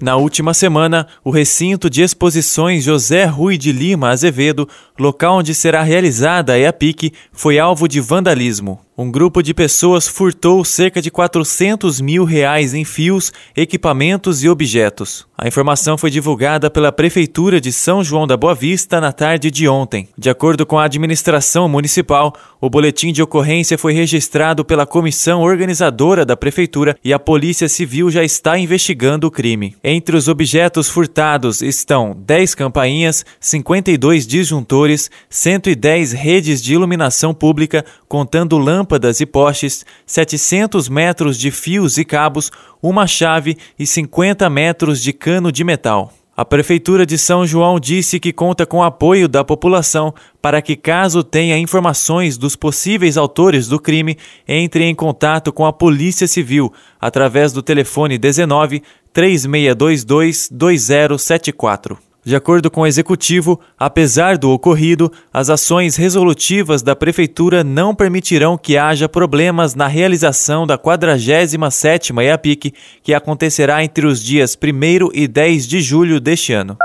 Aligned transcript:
Na 0.00 0.16
última 0.16 0.52
semana, 0.52 1.06
o 1.24 1.30
recinto 1.30 1.88
de 1.88 2.02
exposições 2.02 2.84
José 2.84 3.24
Rui 3.24 3.56
de 3.56 3.72
Lima 3.72 4.10
Azevedo, 4.10 4.68
local 4.98 5.38
onde 5.38 5.54
será 5.54 5.82
realizada 5.82 6.52
a 6.52 6.58
EAPIC, 6.58 7.12
foi 7.32 7.58
alvo 7.58 7.88
de 7.88 8.00
vandalismo 8.00 8.85
um 8.98 9.10
grupo 9.10 9.42
de 9.42 9.52
pessoas 9.52 10.08
furtou 10.08 10.64
cerca 10.64 11.02
de 11.02 11.10
400 11.10 12.00
mil 12.00 12.24
reais 12.24 12.72
em 12.72 12.82
fios, 12.82 13.30
equipamentos 13.54 14.42
e 14.42 14.48
objetos. 14.48 15.26
A 15.36 15.46
informação 15.46 15.98
foi 15.98 16.10
divulgada 16.10 16.70
pela 16.70 16.90
Prefeitura 16.90 17.60
de 17.60 17.70
São 17.72 18.02
João 18.02 18.26
da 18.26 18.38
Boa 18.38 18.54
Vista 18.54 18.98
na 18.98 19.12
tarde 19.12 19.50
de 19.50 19.68
ontem. 19.68 20.08
De 20.16 20.30
acordo 20.30 20.64
com 20.64 20.78
a 20.78 20.84
administração 20.84 21.68
municipal, 21.68 22.32
o 22.58 22.70
boletim 22.70 23.12
de 23.12 23.22
ocorrência 23.22 23.76
foi 23.76 23.92
registrado 23.92 24.64
pela 24.64 24.86
comissão 24.86 25.42
organizadora 25.42 26.24
da 26.24 26.34
Prefeitura 26.34 26.96
e 27.04 27.12
a 27.12 27.18
Polícia 27.18 27.68
Civil 27.68 28.10
já 28.10 28.24
está 28.24 28.58
investigando 28.58 29.26
o 29.26 29.30
crime. 29.30 29.76
Entre 29.84 30.16
os 30.16 30.26
objetos 30.26 30.88
furtados 30.88 31.60
estão 31.60 32.16
10 32.18 32.54
campainhas, 32.54 33.26
52 33.38 34.26
disjuntores, 34.26 35.10
110 35.28 36.12
redes 36.12 36.62
de 36.62 36.72
iluminação 36.72 37.34
pública, 37.34 37.84
contando 38.08 38.56
lâmpadas 38.56 38.85
lâmpadas 38.86 39.20
e 39.20 39.26
postes, 39.26 39.84
700 40.06 40.88
metros 40.88 41.36
de 41.36 41.50
fios 41.50 41.98
e 41.98 42.04
cabos, 42.04 42.52
uma 42.80 43.06
chave 43.06 43.56
e 43.76 43.84
50 43.84 44.48
metros 44.48 45.02
de 45.02 45.12
cano 45.12 45.50
de 45.50 45.64
metal. 45.64 46.12
A 46.36 46.44
Prefeitura 46.44 47.04
de 47.06 47.16
São 47.16 47.46
João 47.46 47.80
disse 47.80 48.20
que 48.20 48.32
conta 48.32 48.64
com 48.66 48.82
apoio 48.82 49.26
da 49.26 49.42
população 49.42 50.14
para 50.40 50.62
que, 50.62 50.76
caso 50.76 51.24
tenha 51.24 51.58
informações 51.58 52.36
dos 52.36 52.54
possíveis 52.54 53.16
autores 53.16 53.66
do 53.66 53.80
crime, 53.80 54.16
entre 54.46 54.84
em 54.84 54.94
contato 54.94 55.52
com 55.52 55.64
a 55.64 55.72
Polícia 55.72 56.28
Civil 56.28 56.72
através 57.00 57.52
do 57.52 57.62
telefone 57.62 58.18
19 58.18 58.82
3622 59.12 60.48
2074. 60.50 62.05
De 62.26 62.34
acordo 62.34 62.68
com 62.68 62.80
o 62.80 62.86
executivo, 62.88 63.60
apesar 63.78 64.36
do 64.36 64.50
ocorrido, 64.50 65.12
as 65.32 65.48
ações 65.48 65.94
resolutivas 65.94 66.82
da 66.82 66.96
prefeitura 66.96 67.62
não 67.62 67.94
permitirão 67.94 68.58
que 68.58 68.76
haja 68.76 69.08
problemas 69.08 69.76
na 69.76 69.86
realização 69.86 70.66
da 70.66 70.76
47ª 70.76 72.20
EAPIC, 72.24 72.74
que 73.04 73.14
acontecerá 73.14 73.84
entre 73.84 74.08
os 74.08 74.20
dias 74.20 74.58
1 74.60 75.10
e 75.14 75.28
10 75.28 75.68
de 75.68 75.80
julho 75.80 76.18
deste 76.18 76.52
ano. 76.52 76.76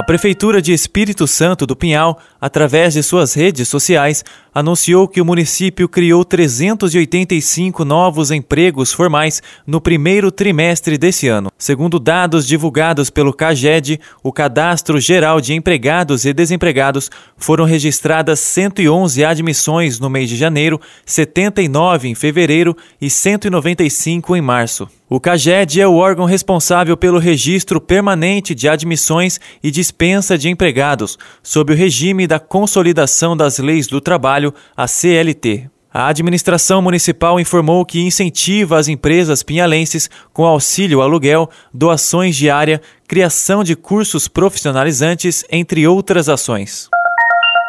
A 0.00 0.02
Prefeitura 0.02 0.62
de 0.62 0.72
Espírito 0.72 1.26
Santo 1.26 1.66
do 1.66 1.76
Pinhal, 1.76 2.18
através 2.40 2.94
de 2.94 3.02
suas 3.02 3.34
redes 3.34 3.68
sociais, 3.68 4.24
anunciou 4.54 5.06
que 5.06 5.20
o 5.20 5.24
município 5.26 5.86
criou 5.86 6.24
385 6.24 7.84
novos 7.84 8.30
empregos 8.30 8.94
formais 8.94 9.42
no 9.66 9.78
primeiro 9.78 10.32
trimestre 10.32 10.96
desse 10.96 11.28
ano. 11.28 11.52
Segundo 11.58 12.00
dados 12.00 12.46
divulgados 12.46 13.10
pelo 13.10 13.34
CAGED, 13.34 14.00
o 14.22 14.32
Cadastro 14.32 14.98
Geral 14.98 15.38
de 15.38 15.52
Empregados 15.52 16.24
e 16.24 16.32
Desempregados, 16.32 17.10
foram 17.36 17.66
registradas 17.66 18.40
111 18.40 19.22
admissões 19.22 20.00
no 20.00 20.08
mês 20.08 20.30
de 20.30 20.36
janeiro, 20.38 20.80
79 21.04 22.08
em 22.08 22.14
fevereiro 22.14 22.74
e 22.98 23.10
195 23.10 24.34
em 24.34 24.40
março. 24.40 24.88
O 25.12 25.18
CAGED 25.18 25.80
é 25.80 25.88
o 25.88 25.96
órgão 25.96 26.24
responsável 26.24 26.96
pelo 26.96 27.18
registro 27.18 27.80
permanente 27.80 28.54
de 28.54 28.68
admissões 28.68 29.40
e 29.60 29.68
dispensa 29.68 30.38
de 30.38 30.48
empregados, 30.48 31.18
sob 31.42 31.72
o 31.72 31.76
regime 31.76 32.28
da 32.28 32.38
Consolidação 32.38 33.36
das 33.36 33.58
Leis 33.58 33.88
do 33.88 34.00
Trabalho, 34.00 34.54
a 34.76 34.86
CLT. 34.86 35.68
A 35.92 36.06
administração 36.06 36.80
municipal 36.80 37.40
informou 37.40 37.84
que 37.84 38.00
incentiva 38.00 38.78
as 38.78 38.86
empresas 38.86 39.42
pinhalenses 39.42 40.08
com 40.32 40.46
auxílio 40.46 41.00
aluguel, 41.00 41.50
doações 41.74 42.36
de 42.36 42.48
área, 42.48 42.80
criação 43.08 43.64
de 43.64 43.74
cursos 43.74 44.28
profissionalizantes, 44.28 45.44
entre 45.50 45.88
outras 45.88 46.28
ações. 46.28 46.88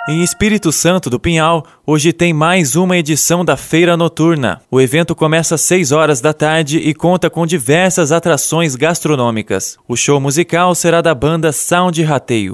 Em 0.10 0.24
Espírito 0.24 0.72
Santo 0.72 1.12
do 1.12 1.20
Pinhal, 1.20 1.64
hoje 1.86 2.12
tem 2.12 2.34
mais 2.34 2.76
uma 2.76 2.98
edição 2.98 3.46
da 3.46 3.56
Feira 3.56 3.96
Noturna. 3.96 4.60
O 4.72 4.82
evento 4.82 5.14
começa 5.14 5.54
às 5.54 5.62
6 5.62 5.92
horas 5.92 6.20
da 6.20 6.34
tarde 6.34 6.80
e 6.80 6.92
conta 6.92 7.30
com 7.30 7.46
diversas 7.46 8.12
atrações 8.12 8.76
gastronômicas. 8.76 9.78
O 9.88 9.96
show 9.96 10.20
musical 10.20 10.74
será 10.74 11.02
da 11.02 11.14
banda 11.14 11.52
Sound 11.52 12.02
Rateio. 12.02 12.54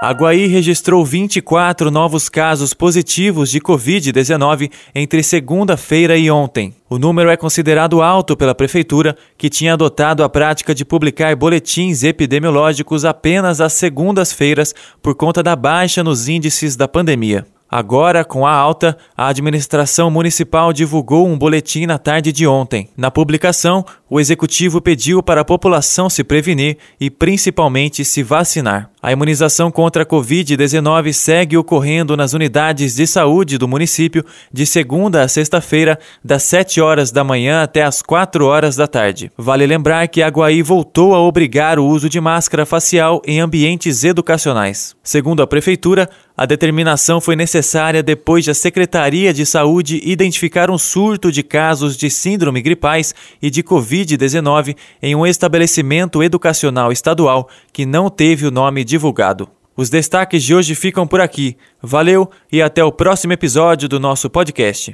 Aguaí 0.00 0.46
registrou 0.46 1.04
24 1.04 1.90
novos 1.90 2.28
casos 2.28 2.72
positivos 2.72 3.50
de 3.50 3.60
Covid-19 3.60 4.70
entre 4.94 5.24
segunda-feira 5.24 6.16
e 6.16 6.30
ontem. 6.30 6.72
O 6.88 7.00
número 7.00 7.30
é 7.30 7.36
considerado 7.36 8.00
alto 8.00 8.36
pela 8.36 8.54
Prefeitura, 8.54 9.16
que 9.36 9.50
tinha 9.50 9.72
adotado 9.72 10.22
a 10.22 10.28
prática 10.28 10.72
de 10.72 10.84
publicar 10.84 11.34
boletins 11.34 12.04
epidemiológicos 12.04 13.04
apenas 13.04 13.60
às 13.60 13.72
segundas-feiras 13.72 14.72
por 15.02 15.16
conta 15.16 15.42
da 15.42 15.56
baixa 15.56 16.04
nos 16.04 16.28
índices 16.28 16.76
da 16.76 16.86
pandemia. 16.86 17.44
Agora, 17.70 18.24
com 18.24 18.46
a 18.46 18.52
alta, 18.52 18.96
a 19.14 19.28
administração 19.28 20.10
municipal 20.10 20.72
divulgou 20.72 21.28
um 21.28 21.36
boletim 21.36 21.84
na 21.84 21.98
tarde 21.98 22.32
de 22.32 22.46
ontem. 22.46 22.88
Na 22.96 23.10
publicação, 23.10 23.84
o 24.10 24.18
executivo 24.18 24.80
pediu 24.80 25.22
para 25.22 25.42
a 25.42 25.44
população 25.44 26.08
se 26.08 26.24
prevenir 26.24 26.78
e 27.00 27.10
principalmente 27.10 28.04
se 28.04 28.22
vacinar. 28.22 28.90
A 29.00 29.12
imunização 29.12 29.70
contra 29.70 30.02
a 30.02 30.06
Covid-19 30.06 31.12
segue 31.12 31.56
ocorrendo 31.56 32.16
nas 32.16 32.32
unidades 32.32 32.96
de 32.96 33.06
saúde 33.06 33.56
do 33.56 33.68
município 33.68 34.24
de 34.52 34.66
segunda 34.66 35.22
a 35.22 35.28
sexta-feira, 35.28 35.98
das 36.24 36.42
7 36.42 36.80
horas 36.80 37.12
da 37.12 37.22
manhã 37.22 37.62
até 37.62 37.84
as 37.84 38.02
4 38.02 38.44
horas 38.44 38.74
da 38.74 38.88
tarde. 38.88 39.30
Vale 39.38 39.66
lembrar 39.66 40.08
que 40.08 40.20
Aguaí 40.20 40.62
voltou 40.62 41.14
a 41.14 41.20
obrigar 41.20 41.78
o 41.78 41.86
uso 41.86 42.08
de 42.08 42.20
máscara 42.20 42.66
facial 42.66 43.22
em 43.24 43.40
ambientes 43.40 44.02
educacionais. 44.02 44.96
Segundo 45.00 45.42
a 45.42 45.46
Prefeitura, 45.46 46.10
a 46.36 46.44
determinação 46.44 47.20
foi 47.20 47.36
necessária 47.36 48.02
depois 48.02 48.44
de 48.44 48.50
a 48.50 48.54
Secretaria 48.54 49.32
de 49.32 49.46
Saúde 49.46 50.00
identificar 50.04 50.70
um 50.70 50.78
surto 50.78 51.30
de 51.30 51.42
casos 51.42 51.96
de 51.96 52.10
síndrome 52.10 52.62
gripais 52.62 53.14
e 53.40 53.48
de 53.48 53.62
Covid-19 53.98 54.76
em 55.02 55.14
um 55.14 55.26
estabelecimento 55.26 56.22
educacional 56.22 56.92
estadual 56.92 57.48
que 57.72 57.84
não 57.84 58.08
teve 58.08 58.46
o 58.46 58.50
nome 58.50 58.84
divulgado. 58.84 59.48
Os 59.76 59.90
destaques 59.90 60.42
de 60.42 60.54
hoje 60.54 60.74
ficam 60.74 61.06
por 61.06 61.20
aqui. 61.20 61.56
Valeu 61.80 62.28
e 62.50 62.60
até 62.60 62.82
o 62.82 62.90
próximo 62.90 63.32
episódio 63.32 63.88
do 63.88 64.00
nosso 64.00 64.28
podcast. 64.28 64.92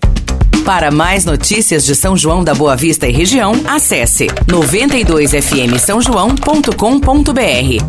Para 0.64 0.90
mais 0.90 1.24
notícias 1.24 1.84
de 1.84 1.94
São 1.94 2.16
João 2.16 2.42
da 2.42 2.54
Boa 2.54 2.74
Vista 2.74 3.06
e 3.06 3.12
região, 3.12 3.52
acesse 3.66 4.26
92fm 4.46 5.78
São 5.78 6.00
João.com.br 6.00 6.74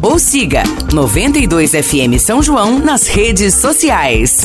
ou 0.01 0.19
siga 0.19 0.63
92fm 0.89 2.19
São 2.19 2.43
João 2.43 2.79
nas 2.79 3.07
redes 3.07 3.53
sociais. 3.55 4.41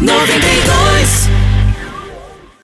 92 0.00 1.35